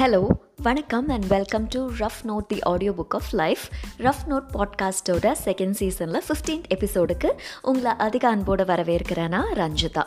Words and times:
Hello 0.00 0.26
வணக்கம் 0.62 1.08
and 1.08 1.26
welcome 1.26 1.66
to 1.68 1.90
rough 1.98 2.20
note 2.26 2.46
the 2.48 2.60
audio 2.60 2.92
book 2.92 3.14
of 3.14 3.30
life 3.30 3.58
rough 3.98 4.22
note 4.28 4.42
பாட்காஸ்ட்டோட 4.52 5.34
second 5.44 5.70
சீசனில் 5.70 6.22
fifteenth 6.28 6.62
எபிசோடுக்கு 6.74 7.30
உங்களை 7.62 7.92
அதிக 7.98 8.28
அன்போடு 8.28 8.64
வரவேற்கிறேன்னா 8.64 9.42
ரஞ்சிதா. 9.54 10.02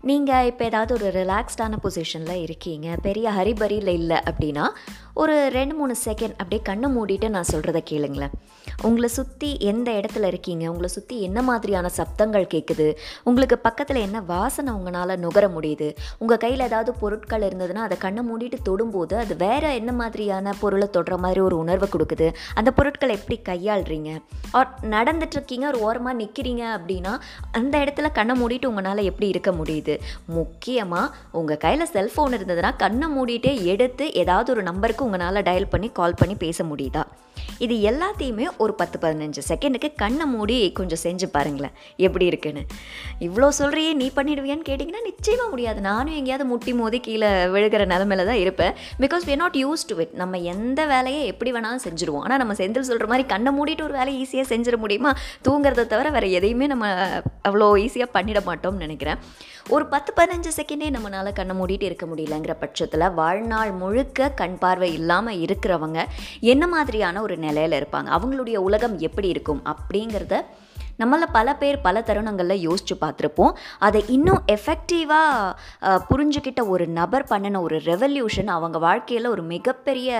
நீங்கள் 0.00 0.46
இப்போ 0.46 0.64
ஏதாவது 0.64 0.94
ஒரு 0.94 1.24
ரிலாக்ஸ்டான 1.24 1.72
பொசிஷனில் 1.82 2.42
இருக்கீங்க 2.42 2.96
பெரிய 3.02 3.30
ஹரிபரியில் 3.30 3.86
இல்லை 3.86 4.16
அப்படின்னா 4.16 4.68
ஒரு 5.14 5.48
ரெண்டு 5.48 5.74
மூணு 5.74 5.94
செகண்ட் 6.04 6.34
அப்படியே 6.38 6.62
கண்ணை 6.62 6.88
மூடிட்டு 6.96 7.28
நான் 7.28 7.48
சொல்கிறத 7.52 7.78
கேளுங்களேன். 7.90 8.34
உங்களை 8.82 9.08
சுற்றி 9.08 9.58
எந்த 9.60 9.92
இடத்துல 9.92 10.24
இருக்கீங்க? 10.24 10.70
உங்களை 10.70 10.88
சுற்றி 10.88 11.20
என்ன 11.20 11.42
மாதிரியான 11.42 11.90
சப்தங்கள் 11.96 12.46
கேட்குது 12.54 12.96
உங்களுக்கு 13.22 13.58
பக்கத்தில் 13.58 13.96
என்ன 13.96 14.20
வாசனை 14.20 14.72
உங்களால் 14.72 15.18
நுகர 15.18 15.48
முடியுது? 15.48 15.96
உங்கள் 16.18 16.36
கையில் 16.36 16.60
ஏதாவது 16.60 16.92
பொருட்கள் 16.92 17.42
இருந்ததுன்னா 17.42 17.74
அதை 17.74 17.98
கண்ணை 17.98 18.24
மூடிட்டு 18.30 18.58
தொடும்போது 18.68 19.14
அது 19.14 19.36
வேறு 19.36 19.74
என்ன 19.74 19.92
மாதிரியான 19.92 20.54
பொருளை 20.60 20.88
தொடுற 20.92 21.16
மாதிரி 21.16 21.40
ஒரு 21.40 21.56
உணர்வை 21.56 21.88
கொடுக்குது? 21.92 22.32
அந்த 22.54 22.70
பொருட்களை 22.70 23.14
எப்படி 23.14 23.40
கையாளுறீங்க? 23.50 24.22
ஆர் 24.50 24.70
நடந்துட்டுருக்கீங்க 24.82 25.66
ஒரு 25.66 25.80
ஓரமாக 25.80 26.18
நிற்கிறீங்க 26.22 26.64
அப்படின்னா 26.76 27.18
அந்த 27.52 27.78
இடத்துல 27.78 28.12
கண்ணை 28.12 28.40
மூடிட்டு 28.42 28.66
உங்களால் 28.66 29.02
எப்படி 29.02 29.28
இருக்க 29.28 29.50
முடியுது? 29.50 30.00
முக்கியமாக 30.26 31.14
உங்கள் 31.32 31.56
கையில் 31.56 31.92
செல்ஃபோன் 31.92 32.36
இருந்ததுன்னா 32.38 32.76
கண்ணை 32.76 33.08
மூடிட்டே 33.18 33.62
எடுத்து 33.64 34.12
ஏதாவது 34.12 34.52
ஒரு 34.52 34.62
நம்பருக்கு 34.62 34.99
உங்களால் 35.04 35.42
டயல் 35.42 35.70
பண்ணி 35.70 35.88
கால் 35.88 36.14
பண்ணி 36.14 36.34
பேச 36.34 36.64
முடியுதா? 36.64 37.02
இது 37.64 37.74
எல்லாத்தையுமே 37.90 38.46
ஒரு 38.64 38.72
பத்து 38.80 38.96
பதினஞ்சு 39.04 39.42
செகண்டுக்கு 39.50 39.88
கண்ணை 40.02 40.26
மூடி 40.34 40.56
கொஞ்சம் 40.78 41.02
செஞ்சு 41.04 41.26
பாருங்களேன். 41.36 41.74
எப்படி 42.06 42.26
இருக்குன்னு. 42.30 42.62
இவ்வளோ 43.26 43.48
சொல்கிறியே 43.60 43.92
நீ 44.02 44.06
பண்ணிடுவியான்னு 44.18 44.66
கேட்டிங்கன்னா 44.70 45.02
நிச்சயமாக 45.10 45.48
முடியாது. 45.54 45.80
நானும் 45.88 46.16
எங்கேயாவது 46.20 46.46
முட்டி 46.52 46.74
மோதி 46.80 47.00
கீழே 47.06 47.30
விழுகிற 47.54 47.84
நிலமையில 47.92 48.26
தான் 48.30 48.40
இருப்பேன் 48.44 48.74
because 49.04 49.26
we 49.30 49.36
not 49.42 49.58
used 49.64 49.86
to 49.90 49.96
it 50.04 50.14
நம்ம 50.22 50.38
எந்த 50.54 50.80
வேலையை 50.94 51.22
எப்படி 51.32 51.52
வேணாலும் 51.56 51.84
செஞ்சுருவோம். 51.86 52.24
ஆனால் 52.26 52.40
நம்ம 52.44 52.56
செந்தில் 52.62 52.88
சொல்கிற 52.90 53.08
மாதிரி 53.12 53.26
கண்ணை 53.34 53.52
மூடிட்டு 53.58 53.86
ஒரு 53.88 53.96
வேலையை 54.00 54.18
ஈஸியாக 54.24 54.48
செஞ்சிட 54.52 54.78
முடியுமா? 54.84 55.12
தூங்குறத 55.48 55.86
தவிர 55.94 56.10
வேறு 56.16 56.30
எதையுமே 56.40 56.68
நம்ம 56.74 56.86
அவ்வளோ 57.50 57.68
ஈஸியாக 57.86 58.10
பண்ணிட 58.16 58.42
மாட்டோம்னு 58.50 58.84
நினைக்கிறேன். 58.86 59.20
ஒரு 59.74 59.84
பத்து 59.92 60.10
பதினஞ்சு 60.18 60.50
செகண்டே 60.58 60.86
நம்மளால் 60.94 61.36
கண்ணை 61.38 61.54
மூடிட்டு 61.58 61.86
இருக்க 61.88 62.04
முடியலங்கிற 62.10 62.52
பட்சத்தில் 62.62 63.06
வாழ்நாள் 63.20 63.72
முழுக்க 63.82 64.28
கண் 64.40 64.56
பார்வை 64.62 64.88
இல்லாமல் 64.98 65.40
இருக்கிறவங்க 65.44 65.98
என்ன 66.52 66.64
மாதிரியான 66.74 67.22
ஒரு 67.26 67.36
நிலையில் 67.50 67.78
இருப்பாங்க. 67.80 68.08
அவங்களுடைய 68.16 68.58
உலகம் 68.68 68.96
எப்படி 69.08 69.28
இருக்கும் 69.34 69.62
அப்படிங்கிறத 69.72 70.34
நம்மள 71.02 71.26
பல 71.38 71.48
பேர் 71.60 71.78
பல 71.86 71.96
தருணங்களில் 72.08 72.64
யோசித்து 72.66 72.96
பார்த்துருப்போம். 73.04 73.52
அதை 73.86 74.00
இன்னும் 74.16 74.40
எஃபெக்டிவாக 74.56 75.98
புரிஞ்சுக்கிட்ட 76.10 76.60
ஒரு 76.74 76.84
நபர் 77.00 77.26
பண்ணின 77.32 77.60
ஒரு 77.66 77.76
ரெவல்யூஷன் 77.90 78.50
அவங்க 78.56 78.78
வாழ்க்கையில் 78.86 79.28
ஒரு 79.34 79.42
மிகப்பெரிய 79.54 80.10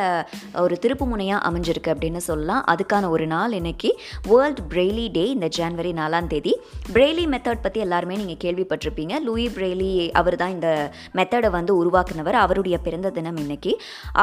ஒரு 0.65 0.77
திருப்பு 0.85 1.07
முனையாக 1.13 1.45
அமைஞ்சிருக்கு 1.49 1.93
அப்படின்னு 1.95 2.23
சொல்லலாம். 2.29 2.63
அதுக்கான 2.73 3.09
ஒரு 3.17 3.27
நாள் 3.35 3.57
இன்னைக்கு 3.61 3.91
வேர்ல்ட் 4.31 4.63
பிரெய்லி 4.73 5.07
டே 5.17 5.25
இந்த 5.37 5.49
ஜான்வரி 5.59 5.93
நாலாம் 6.01 6.31
தேதி. 6.33 6.55
பிரெய்லி 6.95 7.25
மெத்தட் 7.35 7.65
பற்றி 7.67 7.81
எல்லாருமே 7.87 8.19
நீங்கள் 8.23 8.41
கேள்விப்பட்டிருப்பீங்க. 8.45 9.15
லூயி 9.29 9.49
பிரெய்லி 9.57 9.91
அவர் 10.23 10.39
தான் 10.43 10.55
இந்த 10.57 10.69
மெத்தடை 11.21 11.51
வந்து 11.59 11.73
உருவாக்குனவர். 11.83 12.39
அவருடைய 12.45 12.79
பிறந்த 12.87 13.15
தினம் 13.19 13.41
இன்னைக்கு. 13.45 13.75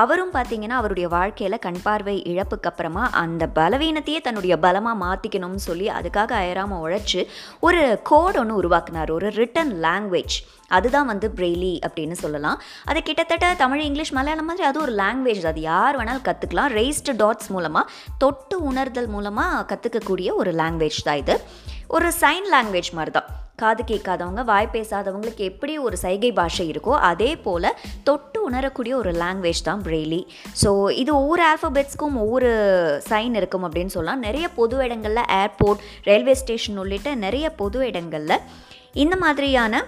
அவரும் 0.03 0.33
பார்த்தீங்கன்னா 0.37 0.79
அவருடைய 0.81 1.07
வாழ்க்கையில் 1.17 1.63
கண் 1.67 1.81
பார்வை 1.85 2.15
இழப்புக்கு 2.33 2.69
அப்புறமா 2.71 3.05
அந்த 3.23 3.43
பலவீனத்தையே 3.59 4.21
தன்னுடைய 4.27 4.53
பலமாக 4.65 5.01
மாற்றிக்கணும்னு 5.05 5.67
சொல்லி 5.69 5.87
அதுக்காக 5.99 6.33
அயராமல் 6.47 6.83
உழைச்சி 6.85 7.21
ஒரு 7.67 7.81
கோட் 8.11 8.37
ஒன்று 8.37 8.61
உருவாக்குனார் 8.61 9.11
ஒரு 9.17 9.29
ரிட்டன் 9.39 9.73
லாங்குவேஜ் 9.87 10.37
அதுதான் 10.77 11.09
வந்து 11.11 11.27
பிரெய்லி 11.35 11.73
அப்படின்னு 11.87 12.15
சொல்லலாம். 12.21 12.57
அது 12.85 12.99
கிட்டத்தட்ட 13.03 13.53
தமிழ் 13.61 13.83
இங்கிலீஷ் 13.89 14.11
மலையாளம் 14.17 14.49
மாதிரி 14.49 14.65
அது 14.69 14.79
ஒரு 14.81 14.93
லாங்குவேஜ் 14.95 15.45
அது 15.51 15.61
யார் 15.61 15.97
வேணாலும் 15.99 16.27
கற்றுக்கலாம் 16.29 16.73
ரேஸ்டு 16.79 17.15
டாட்ஸ் 17.21 17.49
மூலமாக 17.55 17.91
தொட்டு 18.23 18.57
உணர்தல் 18.71 19.09
மூலமாக 19.15 19.65
கற்றுக்கக்கூடிய 19.71 20.29
ஒரு 20.41 20.53
லாங்குவேஜ் 20.61 21.01
தான் 21.03 21.21
இது. 21.23 21.37
ஒரு 21.89 22.11
சைன் 22.21 22.47
லாங்குவேஜ் 22.51 22.91
மாதிரி 22.91 23.11
தான் 23.11 23.25
காது 23.55 23.83
கேட்காதவங்க 23.83 24.43
வாய் 24.43 24.67
பேசாதவங்களுக்கு 24.71 25.43
எப்படி 25.43 25.77
ஒரு 25.77 25.97
சைகை 25.97 26.31
பாஷை 26.31 26.71
இருக்கோ 26.71 26.89
அதே 26.89 27.37
போல் 27.37 27.75
தொட்டு 28.03 28.43
உணரக்கூடிய 28.43 28.95
ஒரு 28.97 29.11
லாங்குவேஜ் 29.11 29.61
தான் 29.63 29.81
பிரெய்லி 29.81 30.27
ஸோ 30.63 30.91
இது 30.91 31.15
ஒவ்வொரு 31.15 31.43
ஆல்ஃபபெட்ஸ்க்கும் 31.43 32.15
ஒவ்வொரு 32.15 32.49
சைன் 33.09 33.35
இருக்கும் 33.35 33.65
அப்படின்னு 33.67 33.85
சொல்லலாம். 33.85 34.19
நிறைய 34.19 34.47
பொது 34.49 34.83
இடங்களில் 34.83 35.25
ஏர்போர்ட் 35.29 35.79
ரயில்வே 36.03 36.33
ஸ்டேஷன் 36.33 36.77
உள்ளிட்ட 36.77 37.15
நிறைய 37.15 37.49
பொது 37.49 37.87
இடங்களில் 37.87 38.39
இந்த 38.93 39.15
மாதிரியான 39.17 39.85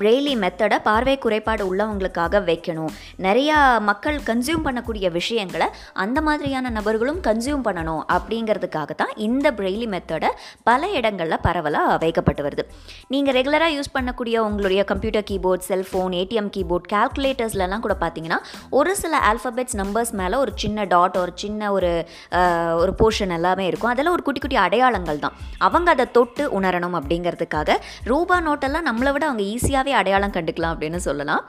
பிரெய்லி 0.00 0.32
மெத்தடை 0.42 0.78
பார்வை 0.88 1.14
குறைபாடு 1.24 1.64
உள்ளவங்களுக்காக 1.70 2.40
வைக்கணும். 2.48 2.92
நிறையா 3.26 3.56
மக்கள் 3.88 4.18
கன்சியூம் 4.28 4.64
பண்ணக்கூடிய 4.66 5.06
விஷயங்களை 5.18 5.68
அந்த 6.04 6.18
மாதிரியான 6.28 6.70
நபர்களும் 6.78 7.20
கன்சியூம் 7.28 7.64
பண்ணணும் 7.68 8.02
அப்படிங்கிறதுக்காக 8.16 8.96
தான் 9.02 9.12
இந்த 9.26 9.46
பிரெய்லி 9.58 9.86
மெத்தடை 9.94 10.30
பல 10.70 10.90
இடங்களில் 10.98 11.42
பரவலாக 11.46 11.96
வைக்கப்பட்டு 12.04 12.44
வருது. 12.46 12.64
நீங்கள் 13.14 13.36
ரெகுலராக 13.38 13.74
யூஸ் 13.76 13.94
பண்ணக்கூடிய 13.96 14.36
உங்களுடைய 14.48 14.84
computer 14.92 15.26
keyboard 15.30 15.66
cellphone 15.70 16.14
ATM 16.22 16.50
keyboard 16.56 16.88
கால்குலேட்டர்ஸ்லலாம் 16.94 17.84
கூட 17.86 17.96
பார்த்தீங்கன்னா 18.02 18.40
ஒரு 18.80 18.94
சில 19.02 19.14
ஆல்ஃபபெட்ஸ் 19.30 19.78
நம்பர்ஸ் 19.82 20.12
மேலே 20.22 20.36
ஒரு 20.44 20.54
சின்ன 20.64 20.84
டாட் 20.94 21.18
ஒரு 21.24 21.34
சின்ன 21.44 21.72
ஒரு 21.76 21.92
ஒரு 22.82 22.92
போர்ஷன் 23.00 23.34
எல்லாமே 23.38 23.64
இருக்கும். 23.70 23.92
அதெல்லாம் 23.92 24.16
ஒரு 24.18 24.24
குட்டி 24.26 24.40
குட்டி 24.42 24.60
அடையாளங்கள் 24.66 25.22
தான் 25.24 25.34
அவங்க 25.66 25.88
அதை 25.96 26.06
தொட்டு 26.18 26.44
உணரணும் 26.58 26.96
அப்படிங்கிறதுக்காக 27.00 27.78
ரூபா 28.10 28.38
நோட்டெல்லாம் 28.48 28.88
நம்மளை 28.90 29.12
விட 29.14 29.24
அவங்க 29.30 29.44
ஈஸியாக 29.54 29.84
ஈஸியாகவே 29.86 30.00
அடையாளம் 30.00 30.36
கண்டுக்கலாம் 30.36 30.74
அப்படின்னு 30.74 31.00
சொல்லலாம். 31.08 31.42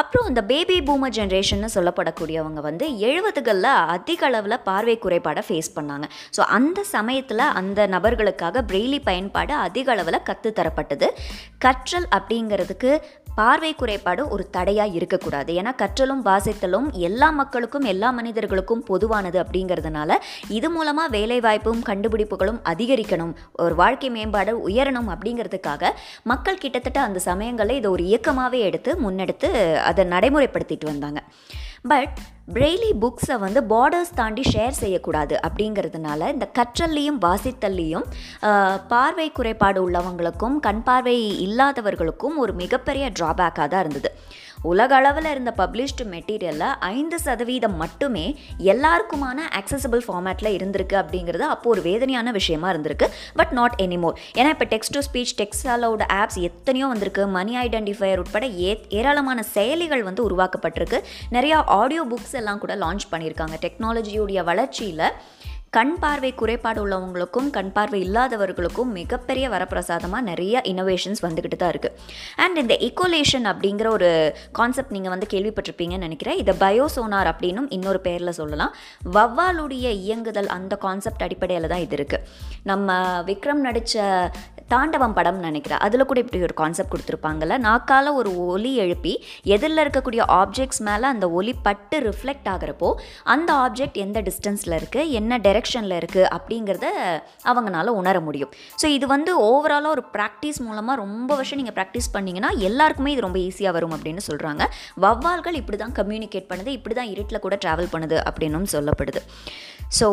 அப்புறம் 0.00 0.28
இந்த 0.30 0.42
பேபி 0.50 0.76
பூமர் 0.86 1.14
ஜென்ரேஷன் 1.16 1.74
சொல்லப்படக்கூடியவங்க 1.74 2.60
வந்து 2.68 2.86
எழுபதுகளில் 3.08 3.70
அதிக 3.94 4.20
அளவில் 4.28 4.62
பார்வை 4.68 4.94
குறைபாடை 5.04 5.42
ஃபேஸ் 5.48 5.74
பண்ணாங்க. 5.76 6.06
ஸோ 6.36 6.40
அந்த 6.56 6.80
சமயத்தில் 6.94 7.44
அந்த 7.60 7.80
நபர்களுக்காக 7.94 8.62
பிரெய்லி 8.70 8.98
பயன்பாடு 9.08 9.54
அதிக 9.66 9.92
அளவில் 9.94 10.24
கற்றுத்தரப்பட்டது 10.28 11.08
கற்றல் 11.66 12.08
அப்படிங்கிறதுக்கு 12.16 12.90
பார்வை 13.38 13.70
குறைபாடு 13.78 14.22
ஒரு 14.34 14.44
தடையாக 14.56 14.96
இருக்கக்கூடாது. 14.96 15.50
ஏன்னா 15.60 15.70
கற்றலும் 15.82 16.20
வாசித்தலும் 16.26 16.88
எல்லா 17.08 17.28
மக்களுக்கும் 17.38 17.86
எல்லா 17.92 18.08
மனிதர்களுக்கும் 18.18 18.82
பொதுவானது 18.90 19.38
அப்படிங்கிறதுனால 19.44 20.18
இது 20.58 20.68
மூலமாக 20.74 21.12
வேலைவாய்ப்பும் 21.16 21.80
கண்டுபிடிப்புகளும் 21.88 22.60
அதிகரிக்கணும். 22.72 23.32
ஒரு 23.64 23.74
வாழ்க்கை 23.82 24.10
மேம்பாடு 24.16 24.52
உயரணும் 24.68 25.10
அப்படிங்கிறதுக்காக 25.14 25.92
மக்கள் 26.32 26.62
கிட்டத்தட்ட 26.64 27.00
அந்த 27.06 27.22
சமயங்களில் 27.28 27.73
இதை 27.78 27.88
ஒரு 27.96 28.04
இயக்கமாகவே 28.12 28.60
எடுத்து 28.68 28.92
முன்னெடுத்து 29.04 29.50
அதை 29.90 30.04
நடைமுறைப்படுத்திட்டு 30.14 30.86
வந்தாங்க. 30.92 31.20
பட் 31.92 32.14
பிரெய்லி 32.54 32.90
புக்ஸை 33.02 33.36
வந்து 33.44 33.60
பார்டர்ஸ் 33.72 34.12
தாண்டி 34.18 34.42
ஷேர் 34.52 34.74
செய்யக்கூடாது 34.80 35.34
அப்படிங்கிறதுனால 35.46 36.28
இந்த 36.34 36.46
கற்றல்லையும் 36.58 37.18
வாசித்தல்லையும் 37.24 38.06
பார்வை 38.92 39.26
குறைபாடு 39.38 39.80
உள்ளவங்களுக்கும் 39.86 40.56
கண் 40.66 40.82
பார்வை 40.88 41.16
இல்லாதவர்களுக்கும் 41.46 42.38
ஒரு 42.44 42.54
மிகப்பெரிய 42.62 43.06
ட்ராபேக்காக 43.18 43.68
தான் 43.74 43.84
இருந்தது. 43.84 44.10
உலக 44.70 44.94
அளவில் 44.96 45.30
இருந்த 45.30 45.52
பப்ளிஷ்டு 45.56 46.04
மெட்டீரியலில் 46.12 46.70
ஐந்து 46.80 47.16
சதவீதம் 47.20 47.76
மட்டுமே 47.76 48.26
எல்லாருக்குமான 48.72 49.38
ஆக்சசபிள் 49.60 50.02
ஃபார்மேட்டில் 50.06 50.50
இருந்திருக்கு 50.58 50.96
அப்படிங்கிறது 51.02 51.44
அப்போது 51.54 51.72
ஒரு 51.74 51.82
வேதனையான 51.88 52.32
விஷயமா 52.38 52.68
இருந்திருக்கு 52.72 53.06
பட் 53.34 53.52
நாட் 53.58 53.76
எனிமோர் 53.86 54.18
ஏன்னா 54.38 54.52
இப்போ 54.54 54.68
டெக்ஸ்ட் 54.74 54.94
டு 54.96 55.02
ஸ்பீச் 55.08 55.34
டெக்ஸ்டாலோட 55.40 56.02
ஆப்ஸ் 56.20 56.40
எத்தனையோ 56.48 56.86
வந்திருக்கு. 56.86 57.22
மணி 57.36 57.54
ஐடென்டிஃபையர் 57.66 58.22
உட்பட 58.24 58.46
ஏ 58.66 58.70
ஏராளமான 58.98 59.44
செயலிகள் 59.54 60.02
வந்து 60.08 60.22
உருவாக்கப்பட்டிருக்கு. 60.28 61.00
நிறையா 61.36 61.58
ஆடியோ 61.80 62.04
புக்ஸ் 62.12 62.36
எல்லாம் 62.42 62.62
கூட 62.64 62.74
லான்ச் 62.76 63.10
பண்ணியிருக்காங்க. 63.12 63.56
டெக்னாலஜியுடைய 63.64 64.42
வளர்ச்சியில் 64.44 65.06
கண் 65.76 65.94
பார்வை 65.98 66.30
குறைபாடு 66.34 66.80
உள்ளவங்களுக்கும் 66.84 67.46
கண் 67.50 67.70
பார்வை 67.72 67.98
இல்லாதவர்களுக்கும் 68.06 68.90
மிகப்பெரிய 68.98 69.46
வரப்பிரசாதமாக 69.48 70.20
நிறைய 70.20 70.60
இனோவேஷன்ஸ் 70.64 71.22
வந்துக்கிட்டு 71.26 71.56
தான் 71.56 71.72
இருக்குது 71.74 71.96
அண்ட் 72.36 72.58
இந்த 72.58 72.74
இக்கோலேஷன் 72.88 73.46
அப்படிங்கிற 73.52 73.88
ஒரு 73.88 74.10
கான்செப்ட் 74.52 74.94
நீங்கள் 74.96 75.14
வந்து 75.14 75.28
கேள்விப்பட்டிருப்பீங்கன்னு 75.32 76.06
நினைக்கிறேன். 76.06 76.36
இதை 76.36 76.54
பயோசோனார் 76.60 77.30
அப்படின்னும் 77.32 77.68
இன்னொரு 77.68 78.00
பேரில் 78.00 78.36
சொல்லலாம். 78.40 78.74
வவ்வாலுடைய 79.12 79.86
இயங்குதல் 80.04 80.50
அந்த 80.56 80.76
கான்செப்ட் 80.76 81.22
அடிப்படையில் 81.22 81.66
தான் 81.66 81.84
இது 81.86 81.96
இருக்குது 81.96 82.22
நம்ம 82.62 82.98
விக்ரம் 83.30 83.64
நடித்த 83.66 84.30
தாண்டவம் 84.72 85.14
படம் 85.18 85.40
நினைக்கிறேன். 85.46 85.80
அதில் 85.86 86.06
கூட 86.10 86.18
இப்படி 86.24 86.40
ஒரு 86.48 86.54
கான்செப்ட் 86.60 86.92
கொடுத்துருப்பாங்கல்ல. 86.92 87.56
நாக்கால 87.66 88.12
ஒரு 88.20 88.30
ஒலி 88.52 88.72
எழுப்பி 88.84 89.12
எதிரில் 89.54 89.82
இருக்கக்கூடிய 89.84 90.22
ஆப்ஜெக்ட்ஸ் 90.40 90.82
மேலே 90.88 91.06
அந்த 91.14 91.26
ஒலி 91.38 91.54
பட்டு 91.66 91.98
ரிஃப்ளெக்ட் 92.08 92.48
ஆகிறப்போ 92.54 92.88
அந்த 93.34 93.50
ஆப்ஜெக்ட் 93.64 93.98
எந்த 94.04 94.20
டிஸ்டன்ஸில் 94.28 94.76
இருக்குது 94.80 95.12
என்ன 95.20 95.38
டெரெக்ஷனில் 95.48 95.96
இருக்குது 96.00 96.30
அப்படிங்கிறத 96.36 96.86
அவங்களால 97.52 97.94
உணர 98.00 98.16
முடியும். 98.28 98.52
ஸோ 98.80 98.86
இது 98.96 99.08
வந்து 99.14 99.32
ஓவராலாக 99.50 99.94
ஒரு 99.96 100.04
ப்ராக்டிஸ் 100.16 100.60
மூலமாக 100.68 101.00
ரொம்ப 101.04 101.30
வருஷம் 101.40 101.60
நீங்கள் 101.62 101.76
ப்ராக்டிஸ் 101.78 102.12
பண்ணிங்கன்னா 102.16 102.52
எல்லாருக்குமே 102.70 103.12
இது 103.16 103.26
ரொம்ப 103.26 103.40
ஈஸியாக 103.48 103.76
வரும் 103.78 103.94
அப்படின்னு 103.98 104.24
சொல்கிறாங்க 104.30 104.62
வவ்வால்கள் 105.04 105.60
இப்படி 105.60 105.78
தான் 105.84 105.96
கம்யூனிகேட் 106.00 106.50
பண்ணுது 106.50 106.72
இப்படி 106.78 106.96
தான் 107.00 107.12
இருட்டில் 107.14 107.44
கூட 107.46 107.58
ட்ராவல் 107.64 107.92
பண்ணுது 107.94 108.18
அப்படின்னும் 108.30 108.68
சொல்லப்படுது. 108.74 109.22
ஸோ 109.98 110.06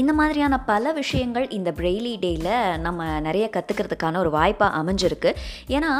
இந்த 0.00 0.12
மாதிரியான 0.18 0.54
பல 0.70 0.92
விஷயங்கள் 0.98 1.46
இந்த 1.56 1.70
பிரெய்லி 1.78 2.12
டேயில் 2.22 2.54
நம்ம 2.86 3.06
நிறைய 3.26 3.46
கற்றுக்கிறதுக்கான 3.90 4.22
ஒரு 4.24 4.30
வாய்ப்பாக 4.30 4.78
அமைஞ்சிருக்கு. 4.80 5.32
ஏன்னா 5.68 5.90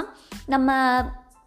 நம்ம 0.47 0.73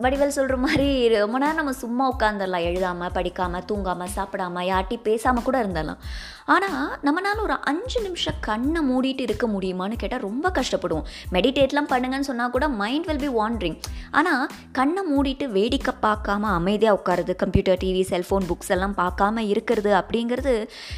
வடிவேல் 0.03 0.35
சொல்கிற 0.35 0.55
மாதிரி 0.57 1.07
ரொம்ப 1.07 1.37
நேரம் 1.39 1.55
நம்ம 1.55 1.73
சும்மா 1.81 2.05
உட்காந்துடலாம் 2.13 2.65
எழுதாமல் 2.69 3.13
படிக்காமல் 3.13 3.65
தூங்காமல் 3.71 4.13
சாப்பிடாம 4.15 4.63
யார்ட்டி 4.71 4.97
பேசாமல் 5.03 5.43
கூட 5.43 5.57
இருந்தலாம் 5.63 6.01
ஆனால் 6.45 6.89
நம்மளால் 7.05 7.41
ஒரு 7.41 7.55
அஞ்சு 7.71 7.99
நிமிஷம் 8.01 8.39
கண்ணை 8.39 8.81
மூடிட்டு 8.89 9.23
இருக்க 9.27 9.47
முடியுமான்னு 9.47 9.95
கேட்டால் 10.01 10.23
ரொம்ப 10.27 10.51
கஷ்டப்படுவோம். 10.57 11.05
மெடிடேட்லாம் 11.35 11.89
பண்ணுங்கன்னு 11.93 12.29
சொன்னால் 12.29 12.49
கூட 12.49 12.67
மைண்ட் 12.81 13.05
வில் 13.05 13.23
பி 13.25 13.31
வாண்ட்ரிங் 13.39 13.77
ஆனால் 14.11 14.43
கண்ணை 14.71 15.03
மூடிட்டு 15.11 15.45
வேடிக்கை 15.57 15.93
பார்க்காம 16.05 16.49
அமைதியாக 16.59 16.99
உட்காருது 16.99 17.35
கம்ப்யூட்டர் 17.35 17.79
டிவி 17.83 18.03
செல்ஃபோன் 18.11 18.47
புக்ஸ் 18.49 18.71
எல்லாம் 18.77 18.95
பார்க்காம 19.01 19.45
இருக்கிறது 19.53 19.93
அப்படிங்கிறது 20.01 20.55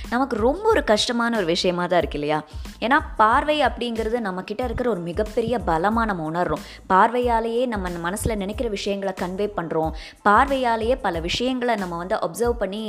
நமக்கு 0.10 0.38
ரொம்ப 0.38 0.66
ஒரு 0.70 0.84
கஷ்டமான 0.84 1.38
ஒரு 1.38 1.46
விஷயமா 1.46 1.86
தான் 1.86 2.00
இருக்கு 2.00 2.20
இல்லையா? 2.20 2.40
ஏன்னா 2.80 3.00
பார்வை 3.22 3.58
அப்படிங்கிறது 3.68 4.20
நம்மக்கிட்ட 4.28 4.64
இருக்கிற 4.64 4.90
ஒரு 4.90 5.00
மிகப்பெரிய 5.00 5.60
பலமாக 5.60 6.08
நம்ம 6.12 6.24
உணர்றோம். 6.32 6.64
பார்வையாலேயே 6.88 7.66
நம்ம 7.66 7.94
மனசில் 8.08 8.38
நினைக்கிற 8.38 8.70
விஷயங்களை 8.70 9.14
கன்வே 9.22 9.50
பண்ணுறோம் 9.58 9.92
பார்வையாலேயே 10.30 10.96
பல 11.06 11.20
விஷயங்களை 11.20 11.76
நம்ம 11.76 11.98
வந்து 11.98 12.16
அப்சர்வ் 12.26 12.62
பண்ணி 12.64 12.84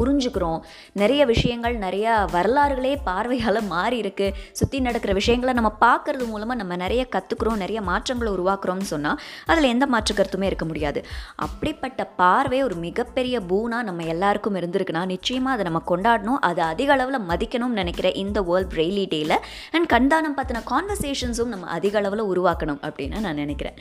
புரிஞ்சுக்கிறோம். 0.00 0.60
நிறைய 0.92 1.22
விஷயங்கள் 1.24 1.76
நிறைய 1.76 1.92
வரலாறுகளே 2.34 2.92
பார்வையால் 3.08 3.60
மாறி 3.72 3.96
இருக்கு. 4.02 4.26
சுற்றி 4.58 4.78
நடக்கிற 4.86 5.12
விஷயங்களை 5.20 5.52
நம்ம 5.58 5.70
பார்க்கறது 5.84 6.26
மூலமாக 6.32 6.58
நம்ம 6.60 6.78
நிறைய 6.84 7.02
கற்றுக்குறோம் 7.14 7.60
நிறைய 7.64 7.80
மாற்றங்களை 7.90 8.30
உருவாக்குறோம்னு 8.36 8.88
சொன்னால் 8.92 9.20
அதில் 9.52 9.70
எந்த 9.74 9.86
மாற்று 9.94 10.14
கருத்துமே 10.18 10.48
இருக்க 10.50 10.66
முடியாது. 10.70 11.02
அப்படிப்பட்ட 11.46 12.04
பார்வை 12.20 12.60
ஒரு 12.68 12.78
மிகப்பெரிய 12.86 13.40
பூனா 13.50 13.80
நம்ம 13.90 14.06
எல்லாருக்கும் 14.14 14.58
இருந்திருக்குன்னா 14.60 15.04
நிச்சயமாக 15.14 15.56
அதை 15.56 15.66
நம்ம 15.70 15.82
கொண்டாடணும். 15.92 16.40
அதை 16.50 16.64
அதிக 16.72 16.92
அளவில் 16.96 17.26
மதிக்கணும்னு 17.30 17.80
நினைக்கிற 17.82 18.10
இந்த 18.24 18.40
வேர்ல்ட் 18.48 18.72
பிரெய்லி 18.74 19.04
டேயில் 19.14 19.36
அண்ட் 19.74 19.88
கண்தானம் 19.94 20.38
பற்றின 20.40 20.64
கான்வர்சேஷன்ஸும் 20.72 21.52
நம்ம 21.54 21.70
அதிக 21.78 21.98
அளவில் 22.02 22.28
உருவாக்கணும் 22.32 22.82
அப்படின்னு 22.88 23.24
நான் 23.26 23.40
நினைக்கிறேன். 23.44 23.78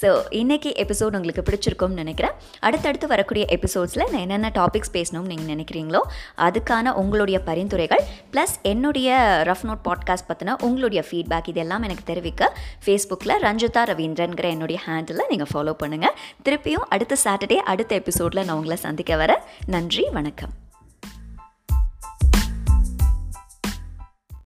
ஸோ 0.00 0.08
இன்றைக்கி 0.38 0.70
எபிசோட் 0.82 1.16
உங்களுக்கு 1.16 1.42
பிடிச்சிருக்கும்னு 1.48 2.00
நினைக்கிறேன். 2.02 2.32
அடுத்தடுத்து 2.66 3.06
வரக்கூடிய 3.12 3.44
எபிசோட்ஸில் 3.56 4.04
நான் 4.12 4.22
என்னென்ன 4.24 4.48
டாபிக்ஸ் 4.56 4.92
பேசணும்னு 4.96 5.30
நீங்கள் 5.32 5.50
நினைக்கிறீங்களோ 5.52 6.00
அதுக்கான 6.46 6.94
உங்களுடைய 7.02 7.38
பரிந்துரைகள் 7.54 8.02
ப்ளஸ் 8.32 8.54
என்னுடைய 8.62 9.08
ரஃப் 9.44 9.64
நோட் 9.64 9.82
பாட்காஸ்ட் 9.84 10.28
பற்றின 10.28 10.56
உங்களுடைய 10.62 11.00
ஃபீட்பேக் 11.08 11.48
இதெல்லாம் 11.48 11.82
எனக்கு 11.82 12.04
தெரிவிக்க 12.04 12.48
ஃபேஸ்புக்கில் 12.84 13.34
ரஞ்சிதா 13.42 13.82
ரவீந்திரன்கிற 13.90 14.48
என்னுடைய 14.50 14.80
ஹேண்டில் 14.86 15.28
நீங்கள் 15.30 15.52
ஃபாலோ 15.52 15.74
பண்ணுங்கள் 15.82 16.16
திருப்பியும் 16.44 16.88
அடுத்த 16.88 17.16
சாட்டர்டே 17.24 17.60
அடுத்த 17.66 17.94
எபிசோடில் 17.94 18.44
நான் 18.44 18.56
உங்களை 18.56 18.78
சந்திக்க 18.80 19.16
வர 19.16 19.32
நன்றி 19.66 20.06
வணக்கம். 20.12 20.54